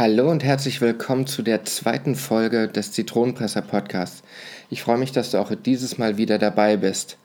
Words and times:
Hallo 0.00 0.30
und 0.30 0.42
herzlich 0.42 0.80
willkommen 0.80 1.26
zu 1.26 1.42
der 1.42 1.66
zweiten 1.66 2.14
Folge 2.14 2.68
des 2.68 2.90
Zitronenpresser 2.90 3.60
Podcasts. 3.60 4.22
Ich 4.70 4.80
freue 4.80 4.96
mich, 4.96 5.12
dass 5.12 5.30
du 5.30 5.36
auch 5.36 5.52
dieses 5.54 5.98
Mal 5.98 6.16
wieder 6.16 6.38
dabei 6.38 6.78
bist. 6.78 7.18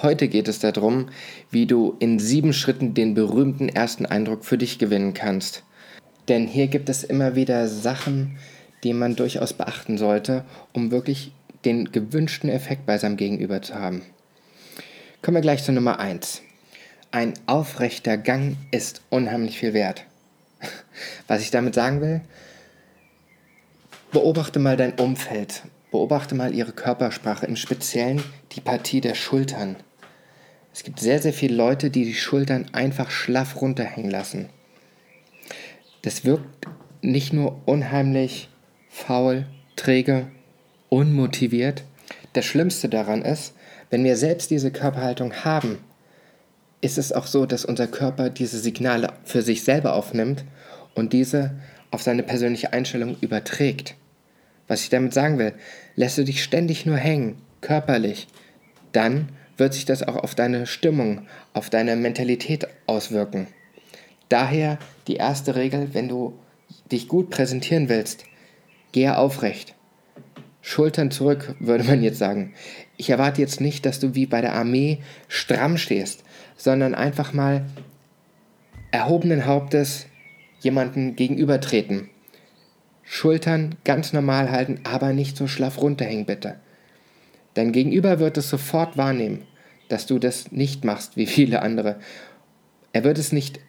Heute 0.00 0.28
geht 0.28 0.48
es 0.48 0.58
darum, 0.58 1.10
wie 1.50 1.66
du 1.66 1.94
in 1.98 2.18
sieben 2.18 2.54
Schritten 2.54 2.94
den 2.94 3.12
berühmten 3.12 3.68
ersten 3.68 4.06
Eindruck 4.06 4.46
für 4.46 4.56
dich 4.56 4.78
gewinnen 4.78 5.12
kannst. 5.12 5.62
Denn 6.28 6.46
hier 6.46 6.68
gibt 6.68 6.88
es 6.88 7.04
immer 7.04 7.34
wieder 7.34 7.68
Sachen, 7.68 8.38
die 8.82 8.94
man 8.94 9.14
durchaus 9.14 9.52
beachten 9.52 9.98
sollte, 9.98 10.46
um 10.72 10.90
wirklich 10.90 11.32
den 11.66 11.92
gewünschten 11.92 12.48
Effekt 12.48 12.86
bei 12.86 12.96
seinem 12.96 13.18
Gegenüber 13.18 13.60
zu 13.60 13.74
haben. 13.74 14.00
Kommen 15.20 15.34
wir 15.34 15.42
gleich 15.42 15.64
zur 15.64 15.74
Nummer 15.74 16.00
1. 16.00 16.40
Ein 17.10 17.34
aufrechter 17.44 18.16
Gang 18.16 18.56
ist 18.70 19.02
unheimlich 19.10 19.58
viel 19.58 19.74
wert. 19.74 20.06
Was 21.26 21.42
ich 21.42 21.50
damit 21.50 21.74
sagen 21.74 22.00
will, 22.00 22.20
beobachte 24.12 24.58
mal 24.58 24.76
dein 24.76 24.94
Umfeld, 24.94 25.62
beobachte 25.90 26.34
mal 26.34 26.54
ihre 26.54 26.72
Körpersprache, 26.72 27.46
im 27.46 27.56
Speziellen 27.56 28.22
die 28.52 28.60
Partie 28.60 29.00
der 29.00 29.14
Schultern. 29.14 29.76
Es 30.72 30.82
gibt 30.82 31.00
sehr, 31.00 31.20
sehr 31.20 31.32
viele 31.32 31.54
Leute, 31.54 31.90
die 31.90 32.04
die 32.04 32.14
Schultern 32.14 32.66
einfach 32.72 33.10
schlaff 33.10 33.60
runterhängen 33.60 34.10
lassen. 34.10 34.48
Das 36.02 36.24
wirkt 36.24 36.66
nicht 37.02 37.32
nur 37.32 37.60
unheimlich 37.66 38.48
faul, 38.88 39.46
träge, 39.74 40.26
unmotiviert. 40.88 41.84
Das 42.32 42.44
Schlimmste 42.44 42.88
daran 42.88 43.22
ist, 43.22 43.54
wenn 43.90 44.04
wir 44.04 44.16
selbst 44.16 44.50
diese 44.50 44.70
Körperhaltung 44.70 45.32
haben, 45.44 45.78
ist 46.80 46.98
es 46.98 47.12
auch 47.12 47.26
so, 47.26 47.46
dass 47.46 47.64
unser 47.64 47.86
Körper 47.86 48.30
diese 48.30 48.58
Signale 48.58 49.12
für 49.24 49.42
sich 49.42 49.64
selber 49.64 49.94
aufnimmt 49.94 50.44
und 50.96 51.12
diese 51.12 51.52
auf 51.92 52.02
seine 52.02 52.24
persönliche 52.24 52.72
Einstellung 52.72 53.16
überträgt. 53.20 53.94
Was 54.66 54.82
ich 54.82 54.88
damit 54.88 55.14
sagen 55.14 55.38
will, 55.38 55.52
lässt 55.94 56.18
du 56.18 56.24
dich 56.24 56.42
ständig 56.42 56.84
nur 56.86 56.96
hängen, 56.96 57.36
körperlich, 57.60 58.26
dann 58.90 59.28
wird 59.56 59.74
sich 59.74 59.84
das 59.84 60.02
auch 60.02 60.16
auf 60.16 60.34
deine 60.34 60.66
Stimmung, 60.66 61.26
auf 61.52 61.70
deine 61.70 61.94
Mentalität 61.94 62.66
auswirken. 62.86 63.46
Daher 64.28 64.78
die 65.06 65.16
erste 65.16 65.54
Regel, 65.54 65.94
wenn 65.94 66.08
du 66.08 66.36
dich 66.90 67.06
gut 67.06 67.30
präsentieren 67.30 67.88
willst, 67.88 68.24
gehe 68.92 69.16
aufrecht. 69.16 69.74
Schultern 70.62 71.12
zurück, 71.12 71.54
würde 71.60 71.84
man 71.84 72.02
jetzt 72.02 72.18
sagen. 72.18 72.52
Ich 72.96 73.10
erwarte 73.10 73.40
jetzt 73.40 73.60
nicht, 73.60 73.86
dass 73.86 74.00
du 74.00 74.16
wie 74.16 74.26
bei 74.26 74.40
der 74.40 74.54
Armee 74.54 74.98
stramm 75.28 75.78
stehst, 75.78 76.24
sondern 76.56 76.94
einfach 76.94 77.32
mal 77.32 77.64
erhobenen 78.90 79.46
Hauptes 79.46 80.06
jemanden 80.60 81.16
gegenübertreten. 81.16 82.08
Schultern 83.02 83.76
ganz 83.84 84.12
normal 84.12 84.50
halten, 84.50 84.80
aber 84.84 85.12
nicht 85.12 85.36
so 85.36 85.46
schlaff 85.46 85.80
runterhängen, 85.80 86.26
bitte. 86.26 86.56
Dein 87.54 87.72
Gegenüber 87.72 88.18
wird 88.18 88.36
es 88.36 88.50
sofort 88.50 88.96
wahrnehmen, 88.96 89.42
dass 89.88 90.06
du 90.06 90.18
das 90.18 90.52
nicht 90.52 90.84
machst 90.84 91.16
wie 91.16 91.26
viele 91.26 91.62
andere. 91.62 92.00
Er 92.92 93.04
wird 93.04 93.18
es 93.18 93.32
nicht 93.32 93.60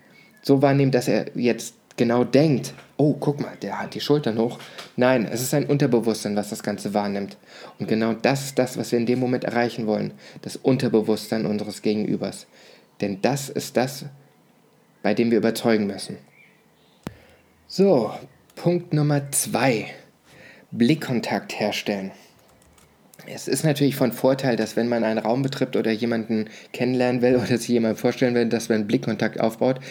so 0.41 0.61
wahrnehmen, 0.61 0.91
dass 0.91 1.07
er 1.07 1.27
jetzt 1.35 1.75
genau 1.97 2.23
denkt, 2.23 2.73
oh, 2.97 3.13
guck 3.13 3.39
mal, 3.39 3.55
der 3.61 3.79
hat 3.79 3.93
die 3.93 4.01
Schultern 4.01 4.37
hoch. 4.37 4.59
Nein, 4.95 5.27
es 5.29 5.41
ist 5.41 5.53
ein 5.53 5.65
Unterbewusstsein, 5.65 6.35
was 6.35 6.49
das 6.49 6.63
Ganze 6.63 6.93
wahrnimmt. 6.93 7.37
Und 7.79 7.87
genau 7.87 8.13
das 8.13 8.45
ist 8.45 8.59
das, 8.59 8.77
was 8.77 8.91
wir 8.91 8.99
in 8.99 9.05
dem 9.05 9.19
Moment 9.19 9.43
erreichen 9.43 9.87
wollen, 9.87 10.13
das 10.41 10.55
Unterbewusstsein 10.55 11.45
unseres 11.45 11.81
Gegenübers. 11.81 12.47
Denn 13.01 13.21
das 13.21 13.49
ist 13.49 13.77
das, 13.77 14.05
bei 15.03 15.13
dem 15.13 15.31
wir 15.31 15.37
überzeugen 15.37 15.87
müssen. 15.87 16.17
So, 17.69 18.13
Punkt 18.55 18.94
Nummer 18.94 19.29
zwei. 19.33 19.88
Blickkontakt 20.72 21.59
herstellen. 21.59 22.11
Es 23.25 23.50
ist 23.50 23.66
natürlich 23.66 23.97
von 23.97 24.13
Vorteil, 24.13 24.55
dass 24.55 24.78
wenn 24.78 24.88
man 24.88 25.03
einen 25.03 25.19
Raum 25.19 25.41
betritt 25.41 25.75
oder 25.75 25.91
jemanden 25.91 26.50
kennenlernen 26.72 27.22
will 27.22 27.35
oder 27.44 27.57
sich 27.57 27.67
jemand 27.67 28.00
vorstellen 28.00 28.35
will, 28.35 28.47
dass 28.47 28.69
man 28.69 28.88
Blickkontakt 28.88 29.41
aufbaut. 29.41 29.81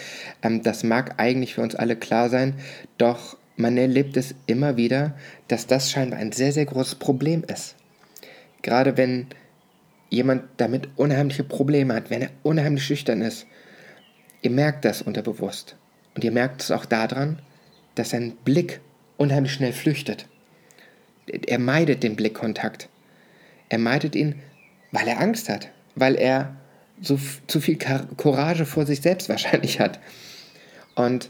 Ähm, 0.41 0.63
das 0.63 0.83
mag 0.83 1.19
eigentlich 1.19 1.53
für 1.53 1.61
uns 1.61 1.75
alle 1.75 1.95
klar 1.95 2.29
sein, 2.29 2.55
doch 2.97 3.37
man 3.57 3.77
erlebt 3.77 4.17
es 4.17 4.33
immer 4.47 4.75
wieder, 4.75 5.13
dass 5.47 5.67
das 5.67 5.91
scheinbar 5.91 6.17
ein 6.17 6.31
sehr, 6.31 6.53
sehr 6.53 6.65
großes 6.65 6.95
Problem 6.95 7.43
ist. 7.43 7.75
Gerade 8.63 8.97
wenn 8.97 9.27
jemand 10.09 10.45
damit 10.57 10.89
unheimliche 10.95 11.43
Probleme 11.43 11.93
hat, 11.93 12.09
wenn 12.09 12.23
er 12.23 12.31
unheimlich 12.41 12.85
schüchtern 12.85 13.21
ist. 13.21 13.45
Ihr 14.41 14.51
merkt 14.51 14.83
das 14.83 15.03
unterbewusst. 15.03 15.75
Und 16.15 16.23
ihr 16.23 16.31
merkt 16.31 16.61
es 16.61 16.71
auch 16.71 16.85
daran, 16.85 17.39
dass 17.99 18.11
sein 18.11 18.33
Blick 18.43 18.79
unheimlich 19.17 19.53
schnell 19.53 19.73
flüchtet. 19.73 20.27
Er 21.27 21.59
meidet 21.59 22.03
den 22.03 22.15
Blickkontakt. 22.15 22.89
Er 23.69 23.79
meidet 23.79 24.15
ihn, 24.15 24.35
weil 24.91 25.07
er 25.07 25.19
Angst 25.19 25.49
hat, 25.49 25.69
weil 25.95 26.15
er 26.15 26.55
so 27.01 27.19
zu 27.47 27.59
viel 27.59 27.77
Courage 27.77 28.65
vor 28.65 28.85
sich 28.85 29.01
selbst 29.01 29.29
wahrscheinlich 29.29 29.79
hat. 29.79 29.99
Und 30.95 31.29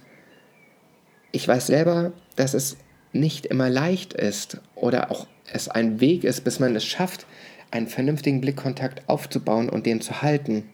ich 1.32 1.48
weiß 1.48 1.68
selber, 1.68 2.14
dass 2.36 2.54
es 2.54 2.78
nicht 3.14 3.46
immer 3.46 3.70
leicht 3.70 4.14
ist 4.14 4.60
oder 4.76 5.12
auch 5.12 5.28
es 5.52 5.70
ein 5.70 6.00
Weg 6.00 6.24
ist, 6.24 6.44
bis 6.44 6.60
man 6.60 6.76
es 6.76 6.86
schafft, 6.86 7.26
einen 7.72 7.88
vernünftigen 7.88 8.42
Blickkontakt 8.42 9.08
aufzubauen 9.08 9.70
und 9.70 9.86
den 9.86 10.02
zu 10.02 10.22
halten. 10.22 10.70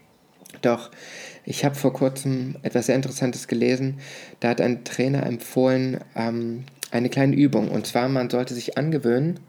Doch 0.61 0.91
ich 1.45 1.65
habe 1.65 1.75
vor 1.75 1.93
kurzem 1.93 2.55
etwas 2.63 2.85
sehr 2.85 2.95
Interessantes 2.95 3.47
gelesen. 3.47 3.99
Da 4.39 4.49
hat 4.49 4.61
ein 4.61 4.83
Trainer 4.83 5.25
empfohlen, 5.25 5.99
ähm, 6.15 6.63
eine 6.91 7.09
kleine 7.09 7.35
Übung. 7.35 7.69
Und 7.69 7.85
zwar, 7.85 8.07
man 8.07 8.29
sollte 8.29 8.53
sich 8.53 8.77
angewöhnen, 8.77 9.39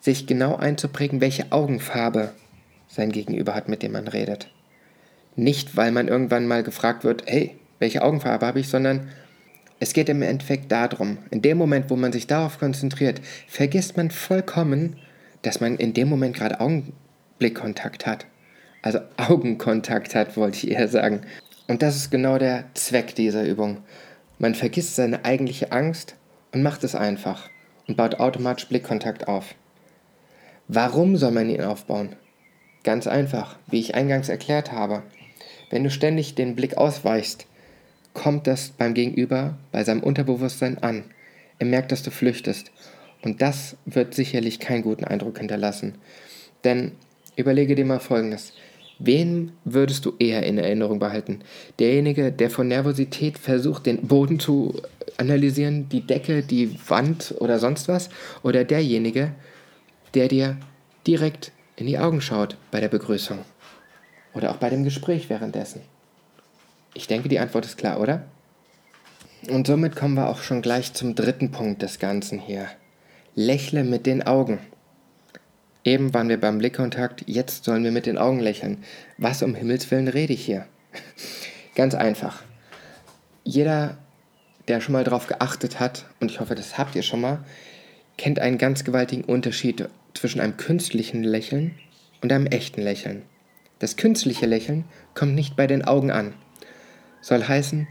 sich 0.00 0.26
genau 0.26 0.56
einzuprägen, 0.56 1.20
welche 1.20 1.52
Augenfarbe 1.52 2.32
sein 2.88 3.12
Gegenüber 3.12 3.54
hat, 3.54 3.68
mit 3.68 3.82
dem 3.82 3.92
man 3.92 4.08
redet. 4.08 4.48
Nicht, 5.36 5.76
weil 5.76 5.92
man 5.92 6.08
irgendwann 6.08 6.46
mal 6.46 6.62
gefragt 6.62 7.04
wird, 7.04 7.24
hey, 7.26 7.56
welche 7.78 8.02
Augenfarbe 8.02 8.46
habe 8.46 8.60
ich, 8.60 8.68
sondern 8.68 9.08
es 9.78 9.92
geht 9.92 10.08
im 10.08 10.22
Endeffekt 10.22 10.72
darum, 10.72 11.18
in 11.30 11.42
dem 11.42 11.56
Moment, 11.58 11.88
wo 11.88 11.96
man 11.96 12.12
sich 12.12 12.26
darauf 12.26 12.58
konzentriert, 12.58 13.20
vergisst 13.48 13.96
man 13.96 14.10
vollkommen, 14.10 14.96
dass 15.42 15.60
man 15.60 15.76
in 15.76 15.94
dem 15.94 16.08
Moment 16.08 16.36
gerade 16.36 16.60
Augenblickkontakt 16.60 18.06
hat 18.06 18.26
also 18.82 19.00
Augenkontakt 19.16 20.14
hat, 20.14 20.36
wollte 20.36 20.56
ich 20.56 20.70
eher 20.70 20.88
sagen. 20.88 21.22
Und 21.68 21.82
das 21.82 21.96
ist 21.96 22.10
genau 22.10 22.38
der 22.38 22.64
Zweck 22.74 23.14
dieser 23.14 23.44
Übung. 23.44 23.78
Man 24.38 24.54
vergisst 24.54 24.96
seine 24.96 25.24
eigentliche 25.24 25.72
Angst 25.72 26.16
und 26.52 26.62
macht 26.62 26.82
es 26.84 26.94
einfach 26.94 27.48
und 27.86 27.96
baut 27.96 28.16
automatisch 28.20 28.68
Blickkontakt 28.68 29.28
auf. 29.28 29.54
Warum 30.66 31.16
soll 31.16 31.32
man 31.32 31.50
ihn 31.50 31.62
aufbauen? 31.62 32.16
Ganz 32.82 33.06
einfach, 33.06 33.58
wie 33.66 33.80
ich 33.80 33.94
eingangs 33.94 34.28
erklärt 34.28 34.72
habe. 34.72 35.02
Wenn 35.68 35.84
du 35.84 35.90
ständig 35.90 36.34
den 36.34 36.56
Blick 36.56 36.76
ausweichst, 36.76 37.46
kommt 38.14 38.46
das 38.46 38.70
beim 38.70 38.94
Gegenüber, 38.94 39.58
bei 39.72 39.84
seinem 39.84 40.02
Unterbewusstsein 40.02 40.78
an. 40.82 41.04
Er 41.58 41.66
merkt, 41.66 41.92
dass 41.92 42.02
du 42.02 42.10
flüchtest. 42.10 42.72
Und 43.22 43.42
das 43.42 43.76
wird 43.84 44.14
sicherlich 44.14 44.60
keinen 44.60 44.82
guten 44.82 45.04
Eindruck 45.04 45.38
hinterlassen. 45.38 45.96
Denn 46.64 46.92
überlege 47.36 47.74
dir 47.74 47.84
mal 47.84 48.00
Folgendes. 48.00 48.54
Wen 49.02 49.52
würdest 49.64 50.04
du 50.04 50.12
eher 50.18 50.42
in 50.42 50.58
Erinnerung 50.58 50.98
behalten? 50.98 51.40
Derjenige, 51.78 52.30
der 52.30 52.50
von 52.50 52.68
Nervosität 52.68 53.38
versucht, 53.38 53.86
den 53.86 54.06
Boden 54.06 54.38
zu 54.38 54.74
analysieren, 55.16 55.88
die 55.88 56.06
Decke, 56.06 56.42
die 56.42 56.78
Wand 56.86 57.34
oder 57.38 57.58
sonst 57.58 57.88
was? 57.88 58.10
Oder 58.42 58.64
derjenige, 58.64 59.32
der 60.12 60.28
dir 60.28 60.58
direkt 61.06 61.50
in 61.76 61.86
die 61.86 61.98
Augen 61.98 62.20
schaut 62.20 62.58
bei 62.70 62.80
der 62.80 62.88
Begrüßung? 62.88 63.38
Oder 64.34 64.50
auch 64.50 64.58
bei 64.58 64.68
dem 64.68 64.84
Gespräch 64.84 65.30
währenddessen? 65.30 65.80
Ich 66.92 67.06
denke, 67.06 67.30
die 67.30 67.38
Antwort 67.38 67.64
ist 67.64 67.78
klar, 67.78 68.00
oder? 68.00 68.24
Und 69.48 69.66
somit 69.66 69.96
kommen 69.96 70.14
wir 70.14 70.28
auch 70.28 70.42
schon 70.42 70.60
gleich 70.60 70.92
zum 70.92 71.14
dritten 71.14 71.50
Punkt 71.50 71.80
des 71.80 71.98
Ganzen 71.98 72.38
hier. 72.38 72.68
Lächle 73.34 73.82
mit 73.82 74.04
den 74.04 74.26
Augen. 74.26 74.58
Eben 75.84 76.12
waren 76.12 76.28
wir 76.28 76.38
beim 76.38 76.58
Blickkontakt, 76.58 77.24
jetzt 77.26 77.64
sollen 77.64 77.84
wir 77.84 77.90
mit 77.90 78.06
den 78.06 78.18
Augen 78.18 78.40
lächeln. 78.40 78.84
Was 79.16 79.42
um 79.42 79.54
Himmels 79.54 79.90
willen 79.90 80.08
rede 80.08 80.34
ich 80.34 80.44
hier? 80.44 80.66
Ganz 81.74 81.94
einfach. 81.94 82.42
jeder, 83.44 83.96
der 84.68 84.80
schon 84.80 84.92
mal 84.92 85.04
darauf 85.04 85.26
geachtet 85.26 85.80
hat, 85.80 86.04
und 86.20 86.30
ich 86.30 86.40
hoffe, 86.40 86.54
das 86.54 86.76
habt 86.76 86.94
ihr 86.94 87.02
schon 87.02 87.22
mal, 87.22 87.44
kennt 88.18 88.38
einen 88.38 88.58
ganz 88.58 88.84
gewaltigen 88.84 89.24
Unterschied 89.24 89.88
zwischen 90.14 90.40
einem 90.40 90.58
künstlichen 90.58 91.24
Lächeln 91.24 91.74
und 92.20 92.32
einem 92.32 92.46
echten 92.46 92.82
Lächeln. 92.82 93.22
Das 93.78 93.96
künstliche 93.96 94.44
Lächeln 94.44 94.84
kommt 95.14 95.34
nicht 95.34 95.56
bei 95.56 95.66
den 95.66 95.84
Augen 95.84 96.10
an. 96.10 96.34
Soll 97.22 97.42
heißen, 97.42 97.88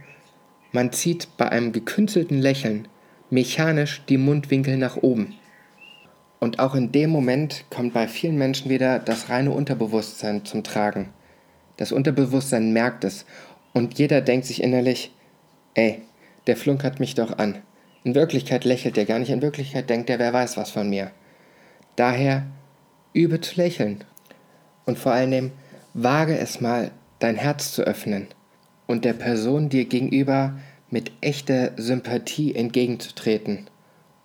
man 0.72 0.92
zieht 0.92 1.30
bei 1.38 1.50
einem 1.50 1.72
gekünstelten 1.72 2.40
Lächeln 2.40 2.88
mechanisch 3.32 4.04
die 4.08 4.18
Mundwinkel 4.18 4.78
nach 4.78 4.98
oben. 4.98 5.36
Und 6.40 6.60
auch 6.60 6.76
in 6.76 6.92
dem 6.92 7.10
Moment 7.10 7.66
kommt 7.70 7.94
bei 7.94 8.08
vielen 8.08 8.38
Menschen 8.38 8.70
wieder 8.70 9.00
das 9.00 9.30
reine 9.30 9.52
Unterbewusstsein 9.52 10.46
zum 10.46 10.64
Tragen. 10.64 11.10
Das 11.78 11.92
Unterbewusstsein 11.92 12.72
merkt 12.72 13.04
es 13.04 13.26
und 13.74 14.00
jeder 14.00 14.22
denkt 14.22 14.46
sich 14.46 14.64
innerlich, 14.64 15.14
ey, 15.74 16.02
der 16.48 16.58
flunkert 16.58 17.00
mich 17.00 17.16
doch 17.16 17.38
an. 17.38 17.58
In 18.04 18.16
Wirklichkeit 18.16 18.66
lächelt 18.66 18.98
er 18.98 19.06
gar 19.06 19.20
nicht, 19.20 19.30
in 19.30 19.42
Wirklichkeit 19.42 19.90
denkt 19.90 20.10
er, 20.10 20.20
wer 20.20 20.34
weiß 20.34 20.58
was 20.58 20.72
von 20.72 20.90
mir. 20.90 21.12
Daher 21.96 22.46
übe 23.14 23.42
zu 23.42 23.56
lächeln. 23.56 24.04
Und 24.86 24.98
vor 24.98 25.12
allem 25.12 25.52
wage 25.94 26.38
es 26.38 26.62
mal, 26.62 26.92
dein 27.20 27.36
Herz 27.36 27.74
zu 27.74 27.84
öffnen 27.84 28.28
und 28.88 29.06
der 29.06 29.14
Person 29.14 29.70
dir 29.70 29.86
gegenüber 29.86 30.58
mit 30.90 31.12
echter 31.22 31.72
Sympathie 31.76 32.56
entgegenzutreten 32.56 33.70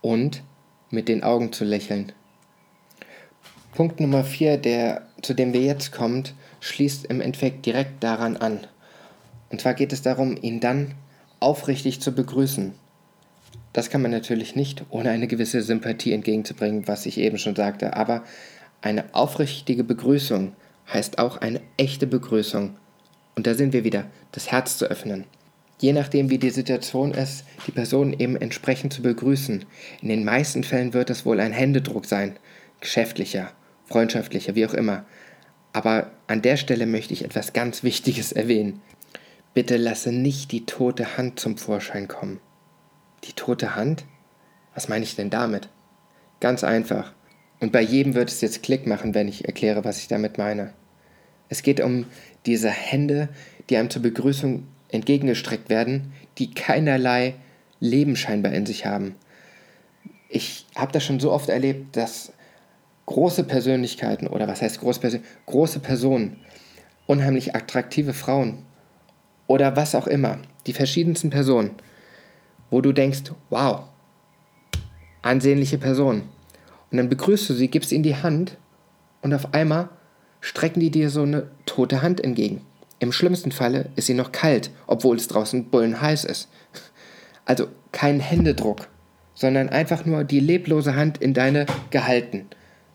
und 0.00 0.42
mit 0.90 1.08
den 1.08 1.22
Augen 1.22 1.52
zu 1.52 1.64
lächeln. 1.64 2.12
Punkt 3.74 4.00
Nummer 4.00 4.24
4, 4.24 4.58
der, 4.58 5.02
zu 5.22 5.34
dem 5.34 5.52
wir 5.52 5.62
jetzt 5.62 5.90
kommen, 5.90 6.24
schließt 6.60 7.06
im 7.06 7.20
Endeffekt 7.20 7.66
direkt 7.66 8.04
daran 8.04 8.36
an. 8.36 8.60
Und 9.50 9.60
zwar 9.60 9.74
geht 9.74 9.92
es 9.92 10.02
darum, 10.02 10.36
ihn 10.40 10.60
dann 10.60 10.94
aufrichtig 11.40 12.00
zu 12.00 12.12
begrüßen. 12.12 12.72
Das 13.72 13.90
kann 13.90 14.02
man 14.02 14.12
natürlich 14.12 14.54
nicht, 14.54 14.84
ohne 14.90 15.10
eine 15.10 15.26
gewisse 15.26 15.60
Sympathie 15.60 16.12
entgegenzubringen, 16.12 16.86
was 16.86 17.06
ich 17.06 17.18
eben 17.18 17.38
schon 17.38 17.56
sagte. 17.56 17.96
Aber 17.96 18.22
eine 18.80 19.04
aufrichtige 19.12 19.82
Begrüßung 19.82 20.52
heißt 20.92 21.18
auch 21.18 21.38
eine 21.38 21.60
echte 21.76 22.06
Begrüßung. 22.06 22.76
Und 23.34 23.46
da 23.46 23.54
sind 23.54 23.72
wir 23.72 23.82
wieder, 23.82 24.06
das 24.30 24.52
Herz 24.52 24.78
zu 24.78 24.86
öffnen. 24.86 25.24
Je 25.78 25.92
nachdem, 25.92 26.30
wie 26.30 26.38
die 26.38 26.50
Situation 26.50 27.12
ist, 27.12 27.44
die 27.66 27.72
Person 27.72 28.12
eben 28.12 28.36
entsprechend 28.36 28.92
zu 28.92 29.02
begrüßen. 29.02 29.64
In 30.00 30.08
den 30.08 30.24
meisten 30.24 30.64
Fällen 30.64 30.94
wird 30.94 31.10
es 31.10 31.26
wohl 31.26 31.40
ein 31.40 31.52
Händedruck 31.52 32.06
sein, 32.06 32.36
geschäftlicher, 32.80 33.50
freundschaftlicher, 33.86 34.54
wie 34.54 34.66
auch 34.66 34.74
immer. 34.74 35.04
Aber 35.72 36.12
an 36.28 36.42
der 36.42 36.56
Stelle 36.56 36.86
möchte 36.86 37.12
ich 37.12 37.24
etwas 37.24 37.52
ganz 37.52 37.82
Wichtiges 37.82 38.32
erwähnen. 38.32 38.80
Bitte 39.52 39.76
lasse 39.76 40.12
nicht 40.12 40.52
die 40.52 40.66
tote 40.66 41.16
Hand 41.16 41.40
zum 41.40 41.58
Vorschein 41.58 42.08
kommen. 42.08 42.40
Die 43.24 43.32
tote 43.32 43.74
Hand? 43.74 44.04
Was 44.74 44.88
meine 44.88 45.04
ich 45.04 45.16
denn 45.16 45.30
damit? 45.30 45.68
Ganz 46.40 46.64
einfach. 46.64 47.12
Und 47.60 47.72
bei 47.72 47.80
jedem 47.80 48.14
wird 48.14 48.30
es 48.30 48.40
jetzt 48.40 48.62
Klick 48.62 48.86
machen, 48.86 49.14
wenn 49.14 49.28
ich 49.28 49.46
erkläre, 49.46 49.84
was 49.84 49.98
ich 49.98 50.08
damit 50.08 50.38
meine. 50.38 50.74
Es 51.48 51.62
geht 51.62 51.80
um 51.80 52.06
diese 52.46 52.70
Hände, 52.70 53.28
die 53.70 53.76
einem 53.76 53.90
zur 53.90 54.02
Begrüßung 54.02 54.66
entgegengestreckt 54.94 55.68
werden, 55.68 56.12
die 56.38 56.54
keinerlei 56.54 57.34
Leben 57.80 58.16
scheinbar 58.16 58.52
in 58.52 58.64
sich 58.64 58.86
haben. 58.86 59.16
Ich 60.28 60.66
habe 60.74 60.92
das 60.92 61.04
schon 61.04 61.20
so 61.20 61.32
oft 61.32 61.48
erlebt, 61.48 61.96
dass 61.96 62.32
große 63.06 63.44
Persönlichkeiten 63.44 64.26
oder 64.26 64.48
was 64.48 64.62
heißt 64.62 64.80
große, 64.80 65.00
Persön 65.00 65.22
große 65.46 65.80
Personen, 65.80 66.38
unheimlich 67.06 67.54
attraktive 67.54 68.14
Frauen 68.14 68.62
oder 69.46 69.76
was 69.76 69.94
auch 69.94 70.06
immer, 70.06 70.38
die 70.66 70.72
verschiedensten 70.72 71.30
Personen, 71.30 71.72
wo 72.70 72.80
du 72.80 72.92
denkst, 72.92 73.32
wow, 73.50 73.82
ansehnliche 75.22 75.78
Person. 75.78 76.22
Und 76.90 76.98
dann 76.98 77.08
begrüßt 77.08 77.50
du 77.50 77.54
sie, 77.54 77.68
gibst 77.68 77.92
ihnen 77.92 78.04
die 78.04 78.16
Hand 78.16 78.56
und 79.22 79.34
auf 79.34 79.52
einmal 79.52 79.88
strecken 80.40 80.80
die 80.80 80.90
dir 80.90 81.10
so 81.10 81.22
eine 81.22 81.50
tote 81.66 82.02
Hand 82.02 82.22
entgegen. 82.22 82.60
Im 83.04 83.12
schlimmsten 83.12 83.52
Falle 83.52 83.90
ist 83.96 84.06
sie 84.06 84.14
noch 84.14 84.32
kalt, 84.32 84.70
obwohl 84.86 85.16
es 85.16 85.28
draußen 85.28 85.66
bullenheiß 85.66 86.24
ist. 86.24 86.48
Also 87.44 87.66
kein 87.92 88.18
Händedruck, 88.18 88.88
sondern 89.34 89.68
einfach 89.68 90.06
nur 90.06 90.24
die 90.24 90.40
leblose 90.40 90.96
Hand 90.96 91.18
in 91.18 91.34
deine 91.34 91.66
gehalten, 91.90 92.46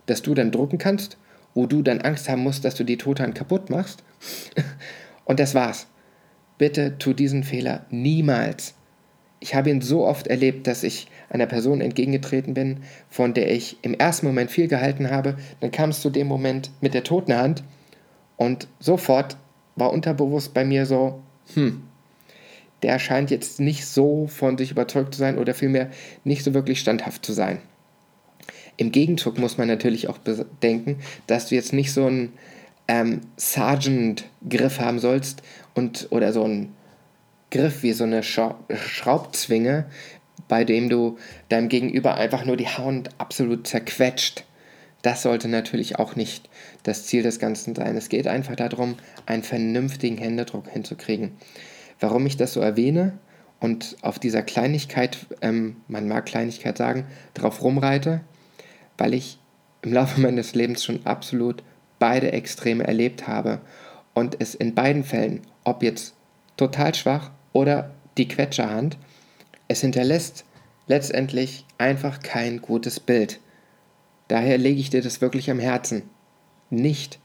dass 0.07 0.23
du 0.23 0.33
dann 0.33 0.51
drucken 0.51 0.79
kannst, 0.79 1.17
wo 1.53 1.67
du 1.67 1.83
dann 1.83 2.01
Angst 2.01 2.27
haben 2.27 2.41
musst, 2.41 2.65
dass 2.65 2.73
du 2.73 2.83
die 2.83 2.97
tote 2.97 3.21
Hand 3.21 3.35
kaputt 3.35 3.69
machst. 3.69 4.03
Und 5.25 5.39
das 5.39 5.53
war's. 5.53 5.85
Bitte 6.57 6.97
tu 6.97 7.13
diesen 7.13 7.43
Fehler 7.43 7.85
niemals. 7.91 8.73
Ich 9.39 9.53
habe 9.53 9.69
ihn 9.69 9.81
so 9.81 10.07
oft 10.07 10.25
erlebt, 10.25 10.65
dass 10.65 10.81
ich 10.81 11.07
einer 11.29 11.45
Person 11.45 11.81
entgegengetreten 11.81 12.55
bin, 12.55 12.79
von 13.11 13.35
der 13.35 13.51
ich 13.51 13.77
im 13.83 13.93
ersten 13.93 14.25
Moment 14.25 14.49
viel 14.49 14.69
gehalten 14.69 15.11
habe. 15.11 15.37
Dann 15.59 15.69
kam 15.69 15.91
es 15.91 16.01
zu 16.01 16.09
dem 16.09 16.25
Moment 16.25 16.71
mit 16.81 16.95
der 16.95 17.03
toten 17.03 17.35
Hand 17.35 17.63
und 18.37 18.67
sofort 18.79 19.37
war 19.79 19.91
unterbewusst 19.91 20.53
bei 20.53 20.65
mir 20.65 20.85
so, 20.85 21.21
hm, 21.53 21.83
der 22.83 22.99
scheint 22.99 23.31
jetzt 23.31 23.59
nicht 23.59 23.85
so 23.85 24.27
von 24.27 24.57
sich 24.57 24.71
überzeugt 24.71 25.13
zu 25.13 25.19
sein 25.19 25.37
oder 25.37 25.53
vielmehr 25.53 25.89
nicht 26.23 26.43
so 26.43 26.53
wirklich 26.53 26.79
standhaft 26.79 27.25
zu 27.25 27.33
sein. 27.33 27.59
Im 28.77 28.91
Gegenzug 28.91 29.37
muss 29.37 29.57
man 29.57 29.67
natürlich 29.67 30.07
auch 30.07 30.19
bedenken, 30.19 30.99
dass 31.27 31.47
du 31.47 31.55
jetzt 31.55 31.73
nicht 31.73 31.91
so 31.91 32.05
einen 32.05 32.33
ähm, 32.87 33.21
Sergeant-Griff 33.35 34.79
haben 34.79 34.99
sollst 34.99 35.41
und 35.73 36.07
oder 36.11 36.31
so 36.31 36.45
einen 36.45 36.73
Griff 37.51 37.83
wie 37.83 37.91
so 37.91 38.05
eine 38.05 38.23
Schraubzwinge, 38.23 39.85
bei 40.47 40.63
dem 40.63 40.89
du 40.89 41.17
deinem 41.49 41.67
Gegenüber 41.67 42.15
einfach 42.15 42.45
nur 42.45 42.55
die 42.55 42.67
Hand 42.67 43.09
absolut 43.17 43.67
zerquetscht. 43.67 44.45
Das 45.01 45.21
sollte 45.21 45.47
natürlich 45.47 45.97
auch 45.97 46.15
nicht 46.15 46.49
das 46.83 47.05
Ziel 47.05 47.23
des 47.23 47.39
Ganzen 47.39 47.73
sein. 47.75 47.95
Es 47.95 48.09
geht 48.09 48.27
einfach 48.27 48.55
darum, 48.55 48.95
einen 49.25 49.43
vernünftigen 49.43 50.17
Händedruck 50.17 50.67
hinzukriegen. 50.69 51.31
Warum 51.99 52.25
ich 52.25 52.37
das 52.37 52.53
so 52.53 52.59
erwähne 52.59 53.17
und 53.59 53.97
auf 54.01 54.19
dieser 54.19 54.41
Kleinigkeit, 54.41 55.17
ähm, 55.41 55.77
man 55.87 56.07
mag 56.07 56.25
Kleinigkeit 56.25 56.77
sagen, 56.77 57.05
drauf 57.33 57.61
rumreite, 57.61 58.21
weil 58.97 59.13
ich 59.13 59.39
im 59.81 59.93
Laufe 59.93 60.19
meines 60.21 60.53
Lebens 60.53 60.83
schon 60.83 61.05
absolut 61.05 61.63
beide 61.97 62.31
Extreme 62.31 62.85
erlebt 62.85 63.27
habe 63.27 63.59
und 64.13 64.37
es 64.39 64.55
in 64.55 64.75
beiden 64.75 65.03
Fällen, 65.03 65.41
ob 65.63 65.83
jetzt 65.83 66.13
total 66.57 66.93
schwach 66.95 67.31
oder 67.53 67.91
die 68.17 68.27
Quetscherhand, 68.27 68.97
es 69.67 69.81
hinterlässt 69.81 70.45
letztendlich 70.87 71.65
einfach 71.77 72.19
kein 72.21 72.61
gutes 72.61 72.99
Bild. 72.99 73.39
Daher 74.29 74.57
lege 74.57 74.79
ich 74.79 74.89
dir 74.89 75.01
das 75.01 75.19
wirklich 75.19 75.51
am 75.51 75.59
Herzen, 75.59 76.03
nicht 76.69 77.19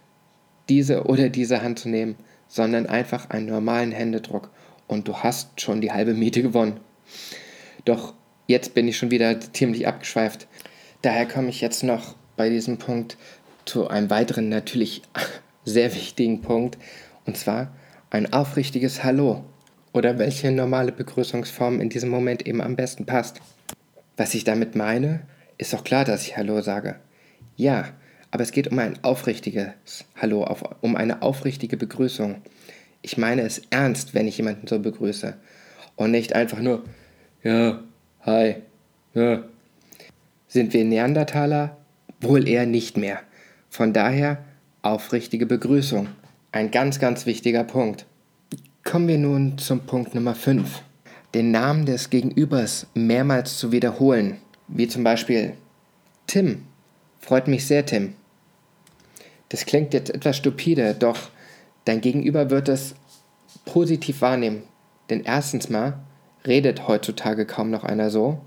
diese 0.69 1.05
oder 1.05 1.29
diese 1.29 1.63
Hand 1.63 1.79
zu 1.79 1.89
nehmen, 1.89 2.17
sondern 2.49 2.87
einfach 2.87 3.31
einen 3.31 3.47
normalen 3.47 3.93
Händedruck 3.93 4.51
und 4.89 5.07
du 5.07 5.19
hast 5.19 5.61
schon 5.61 5.81
die 5.81 5.93
halbe 5.93 6.15
Miete 6.15 6.43
gewonnen. 6.43 6.81
Doch 7.85 8.15
jetzt 8.47 8.75
bin 8.75 8.89
ich 8.89 8.97
schon 8.97 9.11
wieder 9.11 9.39
ziemlich 9.53 9.87
abgeschweift. 9.87 10.49
Daher 11.03 11.27
komme 11.29 11.51
ich 11.51 11.61
jetzt 11.61 11.83
noch 11.83 12.17
bei 12.37 12.49
diesem 12.49 12.79
Punkt 12.79 13.19
zu 13.67 13.89
einem 13.89 14.09
weiteren 14.09 14.49
natürlich 14.49 15.03
sehr 15.65 15.95
wichtigen 15.95 16.41
Punkt 16.41 16.79
und 17.27 17.37
zwar 17.37 17.71
ein 18.09 18.33
aufrichtiges 18.33 19.05
Hallo 19.05 19.45
oder 19.93 20.19
welche 20.19 20.51
normale 20.51 20.93
Begrüßungsform 20.93 21.81
in 21.81 21.91
diesem 21.91 22.09
Moment 22.09 22.47
eben 22.47 22.63
am 22.63 22.77
besten 22.77 23.05
passt. 23.05 23.41
Was 24.17 24.35
ich 24.35 24.45
damit 24.45 24.75
meine, 24.75 25.21
ist 25.59 25.73
doch 25.73 25.85
klar, 25.85 26.05
dass 26.05 26.27
ich 26.27 26.37
Hallo 26.37 26.61
sage. 26.61 26.97
Ja, 27.57 27.89
aber 28.31 28.43
es 28.43 28.53
geht 28.53 28.69
um 28.71 28.79
ein 28.79 28.99
aufrichtiges 29.03 30.05
Hallo, 30.17 30.45
um 30.81 30.97
eine 30.97 31.23
aufrichtige 31.23 31.77
Begrüßung. 31.77 32.43
Ich 33.03 33.17
meine 33.17 33.43
es 33.43 33.63
ernst, 33.71 34.15
wenn 34.15 34.27
ich 34.27 34.39
jemanden 34.39 34.67
so 34.67 34.79
begrüße. 34.79 35.37
Und 35.97 36.11
nicht 36.11 36.35
einfach 36.35 36.61
nur, 36.61 36.83
ja, 37.43 37.81
hi, 38.23 38.57
ja. 39.15 39.45
Sind 40.49 40.73
wir 40.73 40.85
Neandertaler? 40.85 41.77
Wohl 42.21 42.49
eher 42.49 42.67
nicht 42.67 42.97
mehr. 42.97 43.21
Von 43.71 43.93
daher 43.93 44.45
aufrichtige 44.83 45.47
Begrüßung. 45.47 46.09
Ein 46.53 46.71
ganz, 46.71 46.99
ganz 46.99 47.27
wichtiger 47.27 47.65
Punkt. 47.65 48.07
Kommen 48.85 49.09
wir 49.09 49.19
nun 49.19 49.59
zum 49.59 49.81
Punkt 49.81 50.15
Nummer 50.15 50.35
5. 50.35 50.83
Den 51.35 51.51
Namen 51.51 51.87
des 51.87 52.11
Gegenübers 52.11 52.87
mehrmals 52.95 53.59
zu 53.59 53.73
wiederholen, 53.73 54.39
wie 54.75 54.89
zum 54.89 55.03
Beispiel 55.05 55.55
Tim. 56.27 56.65
Freut 57.21 57.49
mich 57.49 57.67
sehr, 57.67 57.87
Tim. 57.87 58.15
Das 59.49 59.65
klingt 59.65 59.95
jetzt 59.95 60.11
etwas 60.11 60.37
stupide, 60.37 60.95
doch 60.95 61.31
dein 61.87 62.01
Gegenüber 62.01 62.51
wird 62.51 62.69
es 62.69 62.95
positiv 63.65 64.21
wahrnehmen. 64.21 64.65
Denn 65.09 65.23
erstens 65.23 65.69
mal 65.69 65.99
redet 66.47 66.89
heutzutage 66.89 67.47
kaum 67.47 67.71
noch 67.71 67.85
einer 67.85 68.11
so, 68.11 68.41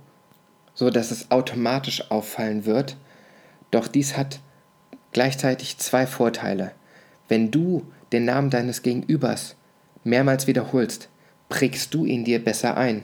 so 0.75 0.89
dass 0.89 1.11
es 1.11 1.31
automatisch 1.31 2.11
auffallen 2.11 2.65
wird. 2.65 2.97
Doch 3.71 3.87
dies 3.87 4.17
hat 4.17 4.39
gleichzeitig 5.13 5.77
zwei 5.77 6.05
Vorteile. 6.05 6.71
Wenn 7.27 7.51
du 7.51 7.85
den 8.11 8.25
Namen 8.25 8.49
deines 8.49 8.83
Gegenübers 8.83 9.55
mehrmals 10.03 10.45
wiederholst, 10.47 11.09
prägst 11.49 11.93
du 11.93 12.05
ihn 12.05 12.25
dir 12.25 12.43
besser 12.43 12.77
ein. 12.77 13.03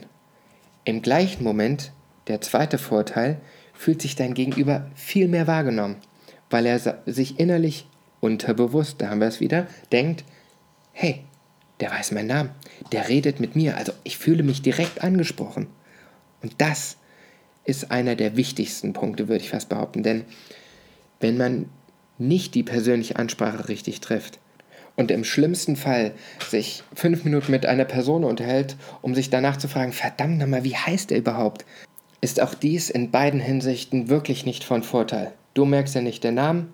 Im 0.84 1.00
gleichen 1.00 1.42
Moment, 1.42 1.92
der 2.28 2.40
zweite 2.40 2.78
Vorteil, 2.78 3.40
fühlt 3.74 4.00
sich 4.00 4.16
dein 4.16 4.34
Gegenüber 4.34 4.90
viel 4.94 5.28
mehr 5.28 5.46
wahrgenommen, 5.46 5.96
weil 6.50 6.66
er 6.66 6.78
sich 7.06 7.38
innerlich 7.38 7.86
unterbewusst, 8.20 9.00
da 9.00 9.10
haben 9.10 9.20
wir 9.20 9.28
es 9.28 9.40
wieder, 9.40 9.66
denkt, 9.92 10.24
hey, 10.92 11.24
der 11.80 11.90
weiß 11.90 12.12
meinen 12.12 12.28
Namen, 12.28 12.50
der 12.92 13.08
redet 13.08 13.40
mit 13.40 13.56
mir, 13.56 13.76
also 13.76 13.92
ich 14.04 14.16
fühle 14.16 14.42
mich 14.42 14.62
direkt 14.62 15.02
angesprochen. 15.02 15.66
Und 16.42 16.54
das 16.58 16.96
ist 17.64 17.90
einer 17.90 18.14
der 18.14 18.36
wichtigsten 18.36 18.92
Punkte, 18.92 19.28
würde 19.28 19.42
ich 19.42 19.50
fast 19.50 19.68
behaupten, 19.68 20.02
denn 20.02 20.24
wenn 21.20 21.36
man 21.36 21.68
nicht 22.18 22.54
die 22.54 22.62
persönliche 22.62 23.16
Ansprache 23.16 23.68
richtig 23.68 24.00
trifft 24.00 24.38
und 24.94 25.10
im 25.10 25.24
schlimmsten 25.24 25.74
Fall 25.74 26.12
sich 26.48 26.84
fünf 26.94 27.24
Minuten 27.24 27.50
mit 27.50 27.66
einer 27.66 27.84
Person 27.84 28.24
unterhält, 28.24 28.76
um 29.02 29.14
sich 29.14 29.30
danach 29.30 29.56
zu 29.56 29.66
fragen, 29.66 29.92
verdammt 29.92 30.38
nochmal, 30.38 30.64
wie 30.64 30.76
heißt 30.76 31.10
er 31.10 31.18
überhaupt, 31.18 31.64
ist 32.24 32.40
auch 32.40 32.54
dies 32.54 32.88
in 32.88 33.10
beiden 33.10 33.38
Hinsichten 33.38 34.08
wirklich 34.08 34.46
nicht 34.46 34.64
von 34.64 34.82
Vorteil. 34.82 35.34
Du 35.52 35.66
merkst 35.66 35.94
ja 35.94 36.00
nicht 36.00 36.24
den 36.24 36.36
Namen 36.36 36.72